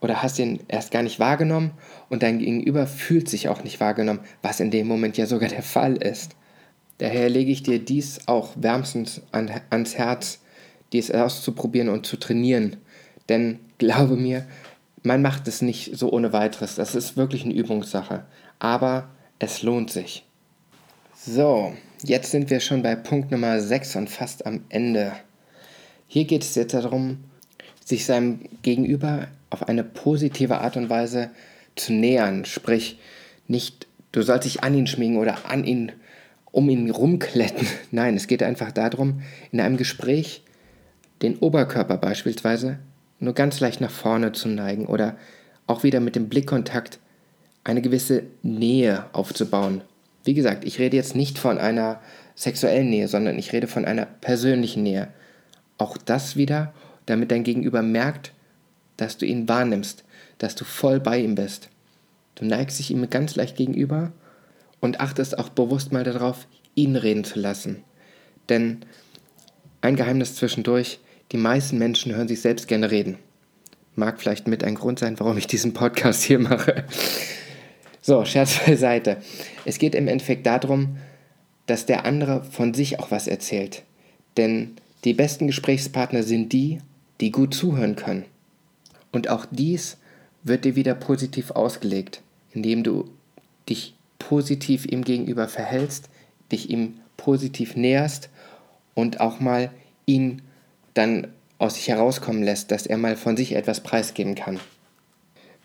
oder 0.00 0.22
hast 0.22 0.38
ihn 0.38 0.60
erst 0.68 0.92
gar 0.92 1.02
nicht 1.02 1.18
wahrgenommen 1.18 1.72
und 2.08 2.22
dein 2.22 2.38
Gegenüber 2.38 2.86
fühlt 2.86 3.28
sich 3.28 3.48
auch 3.48 3.64
nicht 3.64 3.80
wahrgenommen, 3.80 4.20
was 4.40 4.60
in 4.60 4.70
dem 4.70 4.86
Moment 4.86 5.16
ja 5.16 5.26
sogar 5.26 5.48
der 5.48 5.64
Fall 5.64 5.96
ist. 5.96 6.36
Daher 6.98 7.28
lege 7.28 7.50
ich 7.50 7.64
dir 7.64 7.80
dies 7.80 8.20
auch 8.26 8.50
wärmstens 8.54 9.22
an, 9.32 9.50
ans 9.68 9.96
Herz, 9.96 10.40
dies 10.92 11.10
auszuprobieren 11.10 11.88
und 11.88 12.06
zu 12.06 12.16
trainieren. 12.16 12.76
Denn 13.28 13.58
glaube 13.78 14.14
mir, 14.14 14.46
man 15.02 15.22
macht 15.22 15.48
es 15.48 15.60
nicht 15.60 15.98
so 15.98 16.12
ohne 16.12 16.32
weiteres. 16.32 16.76
Das 16.76 16.94
ist 16.94 17.16
wirklich 17.16 17.44
eine 17.44 17.54
Übungssache. 17.54 18.26
Aber 18.60 19.08
es 19.40 19.64
lohnt 19.64 19.90
sich. 19.90 20.24
So, 21.16 21.74
jetzt 22.08 22.30
sind 22.30 22.50
wir 22.50 22.60
schon 22.60 22.82
bei 22.82 22.94
Punkt 22.96 23.30
Nummer 23.30 23.60
6 23.60 23.96
und 23.96 24.10
fast 24.10 24.46
am 24.46 24.64
Ende. 24.68 25.12
Hier 26.06 26.24
geht 26.24 26.42
es 26.42 26.54
jetzt 26.54 26.74
darum, 26.74 27.24
sich 27.84 28.04
seinem 28.04 28.40
Gegenüber 28.62 29.28
auf 29.50 29.68
eine 29.68 29.84
positive 29.84 30.58
Art 30.58 30.76
und 30.76 30.90
Weise 30.90 31.30
zu 31.76 31.92
nähern. 31.92 32.44
Sprich, 32.44 32.98
nicht, 33.48 33.86
du 34.12 34.22
sollst 34.22 34.44
dich 34.44 34.62
an 34.62 34.74
ihn 34.74 34.86
schmiegen 34.86 35.16
oder 35.18 35.50
an 35.50 35.64
ihn, 35.64 35.92
um 36.50 36.68
ihn 36.68 36.90
rumkletten. 36.90 37.66
Nein, 37.90 38.16
es 38.16 38.26
geht 38.26 38.42
einfach 38.42 38.72
darum, 38.72 39.22
in 39.50 39.60
einem 39.60 39.76
Gespräch 39.76 40.42
den 41.22 41.38
Oberkörper 41.38 41.96
beispielsweise 41.96 42.78
nur 43.18 43.34
ganz 43.34 43.60
leicht 43.60 43.80
nach 43.80 43.90
vorne 43.90 44.32
zu 44.32 44.48
neigen 44.48 44.86
oder 44.86 45.16
auch 45.66 45.82
wieder 45.82 46.00
mit 46.00 46.16
dem 46.16 46.28
Blickkontakt 46.28 46.98
eine 47.62 47.80
gewisse 47.80 48.24
Nähe 48.42 49.06
aufzubauen. 49.12 49.82
Wie 50.24 50.34
gesagt, 50.34 50.64
ich 50.64 50.78
rede 50.78 50.96
jetzt 50.96 51.14
nicht 51.14 51.38
von 51.38 51.58
einer 51.58 52.00
sexuellen 52.34 52.90
Nähe, 52.90 53.08
sondern 53.08 53.38
ich 53.38 53.52
rede 53.52 53.66
von 53.66 53.84
einer 53.84 54.06
persönlichen 54.06 54.82
Nähe. 54.82 55.08
Auch 55.78 55.96
das 55.98 56.36
wieder, 56.36 56.72
damit 57.06 57.30
dein 57.30 57.44
Gegenüber 57.44 57.82
merkt, 57.82 58.32
dass 58.96 59.18
du 59.18 59.26
ihn 59.26 59.48
wahrnimmst, 59.48 60.04
dass 60.38 60.54
du 60.54 60.64
voll 60.64 61.00
bei 61.00 61.18
ihm 61.20 61.34
bist. 61.34 61.68
Du 62.36 62.44
neigst 62.44 62.78
dich 62.78 62.90
ihm 62.90 63.08
ganz 63.10 63.36
leicht 63.36 63.56
gegenüber 63.56 64.12
und 64.80 65.00
achtest 65.00 65.38
auch 65.38 65.50
bewusst 65.50 65.92
mal 65.92 66.04
darauf, 66.04 66.46
ihn 66.74 66.96
reden 66.96 67.24
zu 67.24 67.38
lassen. 67.38 67.84
Denn 68.48 68.84
ein 69.80 69.96
Geheimnis 69.96 70.34
zwischendurch, 70.36 71.00
die 71.32 71.36
meisten 71.36 71.78
Menschen 71.78 72.14
hören 72.14 72.28
sich 72.28 72.40
selbst 72.40 72.68
gerne 72.68 72.90
reden. 72.90 73.18
Mag 73.96 74.20
vielleicht 74.20 74.48
mit 74.48 74.64
ein 74.64 74.74
Grund 74.74 74.98
sein, 74.98 75.18
warum 75.20 75.38
ich 75.38 75.46
diesen 75.46 75.72
Podcast 75.72 76.22
hier 76.22 76.38
mache. 76.38 76.84
So, 78.06 78.26
Scherz 78.26 78.58
beiseite. 78.66 79.16
Es 79.64 79.78
geht 79.78 79.94
im 79.94 80.08
Endeffekt 80.08 80.44
darum, 80.44 80.98
dass 81.64 81.86
der 81.86 82.04
andere 82.04 82.44
von 82.44 82.74
sich 82.74 83.00
auch 83.00 83.10
was 83.10 83.26
erzählt. 83.26 83.82
Denn 84.36 84.76
die 85.04 85.14
besten 85.14 85.46
Gesprächspartner 85.46 86.22
sind 86.22 86.52
die, 86.52 86.80
die 87.22 87.30
gut 87.30 87.54
zuhören 87.54 87.96
können. 87.96 88.26
Und 89.10 89.30
auch 89.30 89.46
dies 89.50 89.96
wird 90.42 90.66
dir 90.66 90.76
wieder 90.76 90.94
positiv 90.94 91.52
ausgelegt, 91.52 92.20
indem 92.52 92.82
du 92.82 93.08
dich 93.70 93.94
positiv 94.18 94.84
ihm 94.84 95.02
gegenüber 95.02 95.48
verhältst, 95.48 96.10
dich 96.52 96.68
ihm 96.68 96.98
positiv 97.16 97.74
näherst 97.74 98.28
und 98.92 99.20
auch 99.20 99.40
mal 99.40 99.70
ihn 100.04 100.42
dann 100.92 101.28
aus 101.56 101.76
sich 101.76 101.88
herauskommen 101.88 102.42
lässt, 102.42 102.70
dass 102.70 102.84
er 102.84 102.98
mal 102.98 103.16
von 103.16 103.38
sich 103.38 103.54
etwas 103.54 103.80
preisgeben 103.80 104.34
kann. 104.34 104.60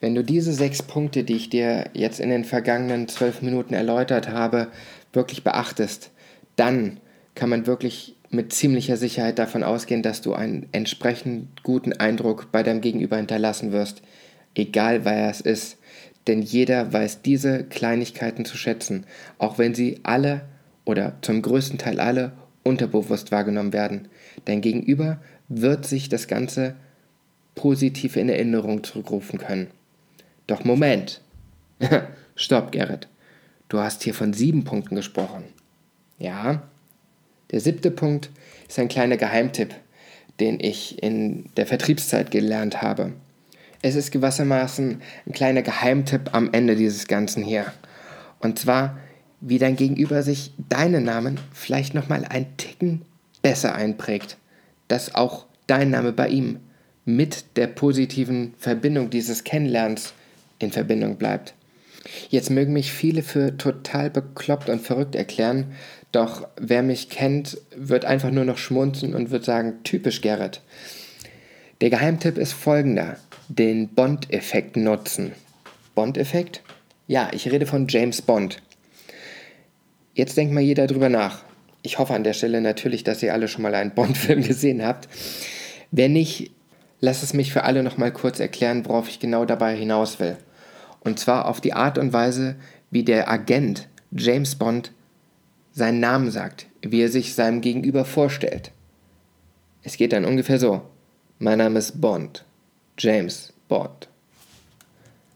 Wenn 0.02 0.16
du 0.16 0.24
diese 0.24 0.54
sechs 0.54 0.82
Punkte, 0.82 1.24
die 1.24 1.36
ich 1.36 1.50
dir 1.50 1.90
jetzt 1.94 2.20
in 2.20 2.30
den 2.30 2.46
vergangenen 2.46 3.08
zwölf 3.08 3.42
Minuten 3.42 3.74
erläutert 3.74 4.30
habe, 4.30 4.68
wirklich 5.12 5.44
beachtest, 5.44 6.12
dann 6.56 7.00
kann 7.36 7.50
man 7.50 7.68
wirklich 7.68 8.16
mit 8.30 8.54
ziemlicher 8.54 8.96
Sicherheit 8.96 9.40
davon 9.40 9.64
ausgehen, 9.64 10.04
dass 10.04 10.22
du 10.22 10.34
einen 10.34 10.68
entsprechend 10.72 11.64
guten 11.64 11.94
Eindruck 11.94 12.52
bei 12.52 12.64
deinem 12.64 12.82
Gegenüber 12.82 13.18
hinterlassen 13.18 13.72
wirst, 13.72 14.02
egal 14.56 15.04
wer 15.04 15.30
es 15.30 15.42
ist. 15.42 15.78
Denn 16.28 16.42
jeder 16.42 16.94
weiß 16.94 17.22
diese 17.24 17.64
Kleinigkeiten 17.64 18.46
zu 18.46 18.56
schätzen, 18.56 19.06
auch 19.38 19.58
wenn 19.58 19.74
sie 19.74 20.00
alle 20.04 20.42
oder 20.86 21.14
zum 21.22 21.42
größten 21.42 21.80
Teil 21.80 22.00
alle 22.00 22.34
unterbewusst 22.64 23.32
wahrgenommen 23.32 23.74
werden. 23.74 24.08
Dein 24.46 24.62
Gegenüber 24.62 25.20
wird 25.48 25.86
sich 25.86 26.10
das 26.10 26.28
Ganze 26.28 26.76
positiv 27.56 28.16
in 28.16 28.30
Erinnerung 28.30 28.84
zurückrufen 28.84 29.40
können. 29.40 29.68
Doch 30.50 30.64
Moment. 30.64 31.22
Stopp, 32.36 32.72
Gerrit. 32.72 33.08
Du 33.68 33.80
hast 33.80 34.04
hier 34.04 34.14
von 34.14 34.34
sieben 34.34 34.64
Punkten 34.64 34.96
gesprochen. 34.96 35.44
Ja. 36.18 36.64
Der 37.52 37.60
siebte 37.60 37.92
Punkt 37.92 38.30
ist 38.68 38.80
ein 38.80 38.88
kleiner 38.88 39.18
Geheimtipp, 39.18 39.74
den 40.40 40.60
ich 40.60 41.02
in 41.02 41.50
der 41.58 41.66
Vertriebszeit 41.66 42.32
gelernt 42.32 42.82
habe. 42.82 43.14
Es 43.82 43.96
ist 43.96 44.12
gewissermaßen 44.12 45.02
ein 45.26 45.32
kleiner 45.32 45.62
Geheimtipp 45.62 46.34
am 46.34 46.52
Ende 46.52 46.76
dieses 46.76 47.08
Ganzen 47.08 47.44
hier. 47.44 47.72
Und 48.40 48.60
zwar, 48.60 48.98
wie 49.42 49.60
dein 49.60 49.76
Gegenüber 49.76 50.24
sich 50.24 50.52
deinen 50.58 51.04
Namen 51.04 51.40
vielleicht 51.54 51.94
nochmal 51.94 52.26
ein 52.26 52.58
Ticken 52.58 53.04
besser 53.42 53.76
einprägt 53.76 54.38
dass 54.90 55.16
auch 55.16 55.46
dein 55.68 55.92
Name 55.92 56.12
bei 56.12 56.28
ihm 56.28 56.60
mit 57.06 57.56
der 57.56 57.68
positiven 57.68 58.54
Verbindung 58.58 59.10
dieses 59.10 59.46
Kennenlernens 59.46 60.14
in 60.60 60.72
Verbindung 60.72 61.18
bleibt. 61.18 61.54
Jetzt 62.30 62.50
mögen 62.50 62.74
mich 62.74 62.92
viele 62.92 63.24
für 63.24 63.58
total 63.58 64.10
bekloppt 64.10 64.70
und 64.70 64.82
verrückt 64.82 65.16
erklären, 65.16 65.74
doch 66.12 66.48
wer 66.60 66.82
mich 66.82 67.10
kennt, 67.10 67.58
wird 67.76 68.06
einfach 68.06 68.32
nur 68.32 68.46
noch 68.46 68.58
schmunzeln 68.58 69.14
und 69.14 69.32
wird 69.32 69.46
sagen, 69.46 69.84
typisch 69.84 70.22
Gerrit. 70.22 70.62
Der 71.82 71.90
Geheimtipp 71.90 72.38
ist 72.38 72.54
folgender, 72.54 73.18
den 73.48 73.90
Bond-Effekt 73.90 74.76
nutzen. 74.76 75.34
Bond-Effekt? 75.96 76.62
Ja, 77.08 77.30
ich 77.34 77.52
rede 77.52 77.66
von 77.66 77.88
James 77.88 78.22
Bond. 78.22 78.62
Jetzt 80.14 80.36
denkt 80.36 80.54
mal 80.54 80.62
jeder 80.62 80.88
drüber 80.88 81.10
nach 81.10 81.44
ich 81.82 81.98
hoffe 81.98 82.14
an 82.14 82.24
der 82.24 82.34
Stelle 82.34 82.62
natürlich, 82.62 83.04
dass 83.04 83.24
ihr 83.24 83.34
alle 83.34 83.48
schon 83.48 83.62
mal 83.62 83.76
einen 83.76 83.92
Bond-Film 83.92 84.44
gesehen 84.48 84.86
habt. 84.86 85.08
Wenn 85.92 86.14
nicht, 86.14 86.52
lasst 87.00 87.24
es 87.24 87.34
mich 87.34 87.52
für 87.52 87.64
alle 87.64 87.84
nochmal 87.84 88.12
kurz 88.12 88.40
erklären, 88.40 88.86
worauf 88.86 89.10
ich 89.10 89.20
genau 89.20 89.46
dabei 89.46 89.76
hinaus 89.76 90.20
will. 90.20 90.38
Und 91.02 91.20
zwar 91.20 91.48
auf 91.48 91.62
die 91.62 91.74
Art 91.74 91.98
und 91.98 92.14
Weise, 92.14 92.56
wie 92.92 93.04
der 93.04 93.30
Agent 93.30 93.88
James 94.12 94.56
Bond 94.56 94.92
seinen 95.72 96.00
Namen 96.00 96.32
sagt, 96.32 96.68
wie 96.82 97.02
er 97.02 97.10
sich 97.10 97.36
seinem 97.36 97.62
Gegenüber 97.62 98.06
vorstellt. 98.06 98.72
Es 99.84 99.98
geht 99.98 100.14
dann 100.14 100.26
ungefähr 100.26 100.60
so. 100.60 100.82
Mein 101.38 101.60
Name 101.60 101.80
ist 101.80 102.02
Bond. 102.02 102.44
James 102.98 103.54
Bond. 103.68 104.10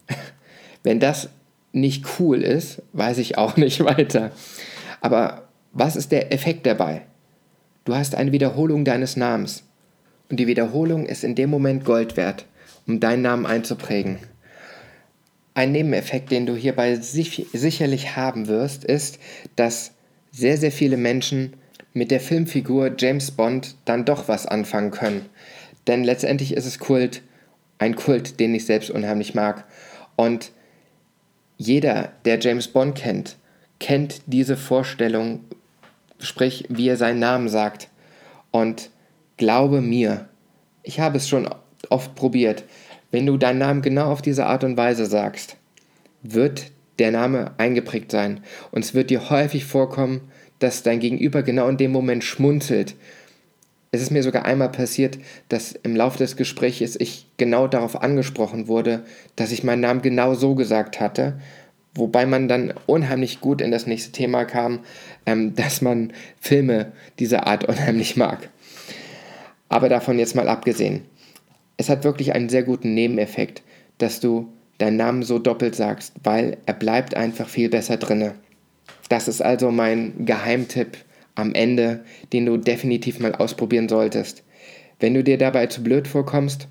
Wenn 0.82 1.00
das 1.00 1.30
nicht 1.72 2.04
cool 2.18 2.42
ist, 2.42 2.82
weiß 2.92 3.18
ich 3.18 3.38
auch 3.38 3.56
nicht 3.56 3.80
weiter. 3.84 4.32
Aber 5.00 5.48
was 5.72 5.96
ist 5.96 6.12
der 6.12 6.32
Effekt 6.32 6.66
dabei? 6.66 7.02
Du 7.84 7.94
hast 7.94 8.14
eine 8.14 8.32
Wiederholung 8.32 8.84
deines 8.84 9.16
Namens. 9.16 9.64
Und 10.30 10.40
die 10.40 10.46
Wiederholung 10.46 11.06
ist 11.06 11.24
in 11.24 11.34
dem 11.34 11.50
Moment 11.50 11.84
Gold 11.84 12.16
wert, 12.16 12.46
um 12.86 13.00
deinen 13.00 13.22
Namen 13.22 13.44
einzuprägen. 13.44 14.18
Ein 15.54 15.72
Nebeneffekt, 15.72 16.30
den 16.30 16.46
du 16.46 16.56
hierbei 16.56 16.96
sicherlich 16.96 18.16
haben 18.16 18.48
wirst, 18.48 18.84
ist, 18.84 19.18
dass 19.56 19.92
sehr, 20.32 20.56
sehr 20.56 20.72
viele 20.72 20.96
Menschen 20.96 21.54
mit 21.92 22.10
der 22.10 22.20
Filmfigur 22.20 22.92
James 22.98 23.30
Bond 23.30 23.76
dann 23.84 24.04
doch 24.04 24.26
was 24.26 24.46
anfangen 24.46 24.90
können. 24.90 25.26
Denn 25.86 26.02
letztendlich 26.02 26.54
ist 26.54 26.66
es 26.66 26.80
Kult, 26.80 27.22
ein 27.78 27.94
Kult, 27.94 28.40
den 28.40 28.54
ich 28.54 28.66
selbst 28.66 28.90
unheimlich 28.90 29.34
mag. 29.34 29.64
Und 30.16 30.50
jeder, 31.56 32.12
der 32.24 32.40
James 32.40 32.66
Bond 32.66 32.96
kennt, 32.96 33.36
kennt 33.78 34.22
diese 34.26 34.56
Vorstellung 34.56 35.44
sprich 36.24 36.64
wie 36.68 36.88
er 36.88 36.96
seinen 36.96 37.18
Namen 37.18 37.48
sagt. 37.48 37.88
Und 38.50 38.90
glaube 39.36 39.80
mir, 39.80 40.28
ich 40.82 41.00
habe 41.00 41.16
es 41.16 41.28
schon 41.28 41.48
oft 41.90 42.14
probiert, 42.14 42.64
wenn 43.14 43.26
du 43.26 43.36
deinen 43.36 43.60
Namen 43.60 43.80
genau 43.80 44.10
auf 44.10 44.22
diese 44.22 44.46
Art 44.46 44.64
und 44.64 44.76
Weise 44.76 45.06
sagst, 45.06 45.56
wird 46.24 46.72
der 46.98 47.12
Name 47.12 47.52
eingeprägt 47.58 48.10
sein. 48.10 48.40
Und 48.72 48.84
es 48.84 48.92
wird 48.92 49.08
dir 49.08 49.30
häufig 49.30 49.66
vorkommen, 49.66 50.22
dass 50.58 50.82
dein 50.82 50.98
Gegenüber 50.98 51.44
genau 51.44 51.68
in 51.68 51.76
dem 51.76 51.92
Moment 51.92 52.24
schmunzelt. 52.24 52.96
Es 53.92 54.02
ist 54.02 54.10
mir 54.10 54.24
sogar 54.24 54.44
einmal 54.44 54.70
passiert, 54.70 55.18
dass 55.48 55.70
im 55.70 55.94
Laufe 55.94 56.18
des 56.18 56.34
Gesprächs 56.34 56.96
ich 56.98 57.28
genau 57.36 57.68
darauf 57.68 58.02
angesprochen 58.02 58.66
wurde, 58.66 59.04
dass 59.36 59.52
ich 59.52 59.62
meinen 59.62 59.82
Namen 59.82 60.02
genau 60.02 60.34
so 60.34 60.56
gesagt 60.56 60.98
hatte, 60.98 61.38
wobei 61.94 62.26
man 62.26 62.48
dann 62.48 62.74
unheimlich 62.86 63.40
gut 63.40 63.60
in 63.60 63.70
das 63.70 63.86
nächste 63.86 64.10
Thema 64.10 64.44
kam, 64.44 64.80
ähm, 65.24 65.54
dass 65.54 65.82
man 65.82 66.12
Filme 66.40 66.90
dieser 67.20 67.46
Art 67.46 67.62
unheimlich 67.62 68.16
mag. 68.16 68.48
Aber 69.68 69.88
davon 69.88 70.18
jetzt 70.18 70.34
mal 70.34 70.48
abgesehen. 70.48 71.04
Es 71.76 71.88
hat 71.88 72.04
wirklich 72.04 72.34
einen 72.34 72.48
sehr 72.48 72.62
guten 72.62 72.94
Nebeneffekt, 72.94 73.62
dass 73.98 74.20
du 74.20 74.52
deinen 74.78 74.96
Namen 74.96 75.22
so 75.22 75.38
doppelt 75.38 75.74
sagst, 75.74 76.14
weil 76.22 76.56
er 76.66 76.74
bleibt 76.74 77.16
einfach 77.16 77.48
viel 77.48 77.68
besser 77.68 77.96
drinne. 77.96 78.34
Das 79.08 79.28
ist 79.28 79.42
also 79.42 79.70
mein 79.70 80.24
Geheimtipp 80.24 80.98
am 81.34 81.54
Ende, 81.54 82.04
den 82.32 82.46
du 82.46 82.56
definitiv 82.56 83.20
mal 83.20 83.34
ausprobieren 83.34 83.88
solltest. 83.88 84.42
Wenn 85.00 85.14
du 85.14 85.24
dir 85.24 85.38
dabei 85.38 85.66
zu 85.66 85.82
blöd 85.82 86.08
vorkommst, 86.08 86.68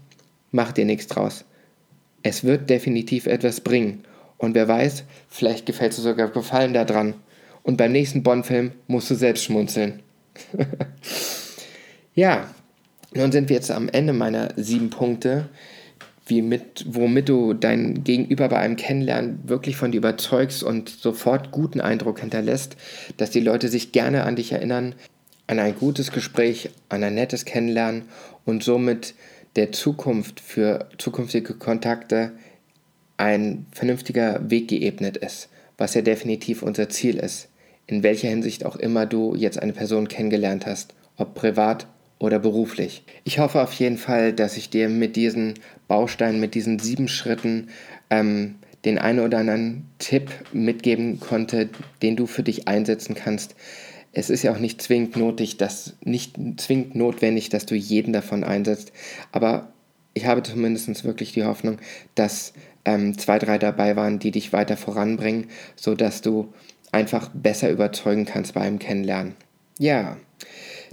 mach 0.52 0.72
dir 0.72 0.86
nichts 0.86 1.08
draus. 1.08 1.46
Es 2.24 2.44
wird 2.44 2.70
definitiv 2.70 3.26
etwas 3.26 3.62
bringen. 3.62 4.04
Und 4.38 4.56
wer 4.56 4.68
weiß, 4.68 5.04
vielleicht 5.30 5.66
gefällt 5.66 5.98
dir 5.98 6.02
sogar 6.02 6.30
Gefallen 6.30 6.74
daran. 6.74 7.16
Und 7.64 7.78
beim 7.78 7.92
nächsten 7.92 8.24
Bond-Film 8.24 8.72
musst 8.88 9.10
du 9.10 9.16
selbst 9.16 9.44
schmunzeln. 9.44 10.02
ja, 12.16 12.50
nun 13.16 13.32
sind 13.32 13.50
wir 13.50 13.56
jetzt 13.56 13.72
am 13.72 13.90
Ende 13.90 14.14
meiner 14.14 14.54
sieben 14.56 14.90
Punkte, 14.90 15.50
wie 16.26 16.42
mit, 16.42 16.86
womit 16.88 17.30
du 17.30 17.54
dein 17.54 18.04
Gegenüber 18.04 18.48
bei 18.48 18.60
einem 18.60 18.76
Kennenlernen 18.76 19.40
wirklich 19.46 19.76
von 19.76 19.92
dir 19.92 19.98
überzeugst 19.98 20.64
und 20.64 20.90
sofort 20.90 21.52
guten 21.52 21.82
Eindruck 21.82 22.20
hinterlässt, 22.20 22.78
dass 23.18 23.30
die 23.30 23.42
Leute 23.42 23.68
sich 23.68 23.92
gerne 23.92 24.24
an 24.24 24.36
dich 24.36 24.54
erinnern, 24.54 24.96
an 25.48 25.60
ein 25.60 25.76
gutes 25.76 26.12
Gespräch, 26.12 26.70
an 26.90 27.04
ein 27.04 27.16
nettes 27.16 27.44
Kennenlernen 27.46 28.04
und 28.46 28.64
somit 28.64 29.16
der 29.56 29.72
Zukunft 29.72 30.40
für 30.40 30.88
zukünftige 30.98 31.54
Kontakte 31.56 32.32
ein 33.18 33.66
vernünftiger 33.72 34.50
Weg 34.50 34.70
geebnet 34.70 35.18
ist, 35.18 35.50
was 35.78 35.94
ja 35.94 36.02
definitiv 36.02 36.64
unser 36.64 36.90
Ziel 36.90 37.18
ist, 37.18 37.50
in 37.86 38.02
welcher 38.02 38.30
Hinsicht 38.30 38.66
auch 38.66 38.78
immer 38.78 39.06
du 39.06 39.36
jetzt 39.36 39.62
eine 39.62 39.74
Person 39.74 40.08
kennengelernt 40.08 40.66
hast, 40.66 40.94
ob 41.18 41.36
privat 41.36 41.86
oder 42.24 42.40
beruflich. 42.40 43.04
Ich 43.26 43.40
hoffe 43.40 43.62
auf 43.62 43.74
jeden 43.74 43.98
Fall, 43.98 44.32
dass 44.32 44.56
ich 44.56 44.70
dir 44.70 44.88
mit 44.88 45.18
diesen 45.18 45.56
Bausteinen, 45.90 46.40
mit 46.40 46.56
diesen 46.56 46.80
sieben 46.80 47.10
Schritten 47.10 47.68
ähm, 48.10 48.56
den 48.86 48.98
einen 48.98 49.20
oder 49.20 49.40
anderen 49.40 49.90
Tipp 50.00 50.32
mitgeben 50.54 51.20
konnte, 51.20 51.70
den 52.02 52.16
du 52.16 52.26
für 52.26 52.44
dich 52.44 52.68
einsetzen 52.68 53.14
kannst. 53.14 53.56
Es 54.14 54.30
ist 54.30 54.42
ja 54.42 54.54
auch 54.54 54.60
nicht 54.60 54.82
zwingend 54.82 55.18
nötig, 55.18 55.58
dass 55.58 55.98
nicht 56.02 56.38
zwingend 56.58 56.96
notwendig, 56.96 57.50
dass 57.50 57.66
du 57.66 57.76
jeden 57.76 58.14
davon 58.14 58.46
einsetzt, 58.46 58.94
aber 59.34 59.74
ich 60.14 60.26
habe 60.26 60.44
zumindest 60.44 61.04
wirklich 61.04 61.34
die 61.34 61.44
Hoffnung, 61.44 61.78
dass 62.16 62.54
ähm, 62.86 63.18
zwei, 63.18 63.38
drei 63.38 63.58
dabei 63.58 63.98
waren, 63.98 64.20
die 64.20 64.32
dich 64.32 64.54
weiter 64.54 64.78
voranbringen, 64.78 65.48
sodass 65.76 66.22
du 66.22 66.54
einfach 66.94 67.30
besser 67.34 67.70
überzeugen 67.70 68.26
kannst 68.26 68.54
beim 68.54 68.80
Kennenlernen. 68.80 69.34
Ja, 69.80 70.18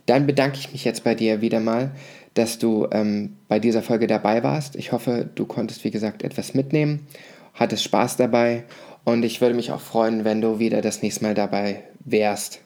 dann 0.06 0.26
bedanke 0.26 0.58
ich 0.58 0.72
mich 0.72 0.84
jetzt 0.84 1.04
bei 1.04 1.14
dir 1.14 1.40
wieder 1.40 1.60
mal, 1.60 1.92
dass 2.34 2.58
du 2.58 2.86
ähm, 2.92 3.36
bei 3.48 3.58
dieser 3.58 3.82
Folge 3.82 4.06
dabei 4.06 4.42
warst. 4.42 4.76
Ich 4.76 4.92
hoffe, 4.92 5.28
du 5.34 5.46
konntest, 5.46 5.84
wie 5.84 5.90
gesagt, 5.90 6.22
etwas 6.22 6.54
mitnehmen, 6.54 7.06
hattest 7.54 7.84
Spaß 7.84 8.16
dabei 8.16 8.64
und 9.04 9.24
ich 9.24 9.40
würde 9.40 9.54
mich 9.54 9.72
auch 9.72 9.80
freuen, 9.80 10.24
wenn 10.24 10.40
du 10.40 10.58
wieder 10.58 10.82
das 10.82 11.02
nächste 11.02 11.24
Mal 11.24 11.34
dabei 11.34 11.82
wärst. 12.04 12.60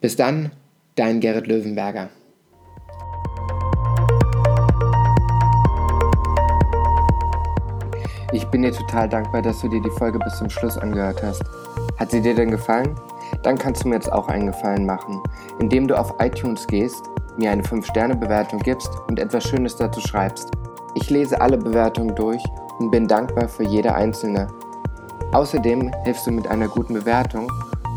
Bis 0.00 0.16
dann, 0.16 0.52
dein 0.94 1.20
Gerrit 1.20 1.46
Löwenberger. 1.46 2.08
Ich 8.32 8.44
bin 8.46 8.62
dir 8.62 8.72
total 8.72 9.08
dankbar, 9.08 9.40
dass 9.40 9.60
du 9.60 9.68
dir 9.68 9.80
die 9.80 9.90
Folge 9.90 10.18
bis 10.18 10.36
zum 10.36 10.50
Schluss 10.50 10.76
angehört 10.76 11.22
hast. 11.22 11.42
Hat 11.98 12.10
sie 12.10 12.20
dir 12.20 12.34
denn 12.34 12.50
gefallen? 12.50 12.94
Dann 13.46 13.56
kannst 13.56 13.84
du 13.84 13.88
mir 13.88 13.94
jetzt 13.94 14.12
auch 14.12 14.26
einen 14.26 14.48
Gefallen 14.48 14.84
machen, 14.84 15.22
indem 15.60 15.86
du 15.86 15.96
auf 15.96 16.12
iTunes 16.18 16.66
gehst, 16.66 17.04
mir 17.36 17.52
eine 17.52 17.62
5-Sterne-Bewertung 17.62 18.58
gibst 18.58 18.90
und 19.06 19.20
etwas 19.20 19.44
Schönes 19.44 19.76
dazu 19.76 20.00
schreibst. 20.00 20.50
Ich 20.96 21.10
lese 21.10 21.40
alle 21.40 21.56
Bewertungen 21.56 22.12
durch 22.16 22.42
und 22.80 22.90
bin 22.90 23.06
dankbar 23.06 23.48
für 23.48 23.62
jede 23.62 23.94
einzelne. 23.94 24.48
Außerdem 25.30 25.92
hilfst 26.02 26.26
du 26.26 26.32
mit 26.32 26.48
einer 26.48 26.66
guten 26.66 26.94
Bewertung 26.94 27.48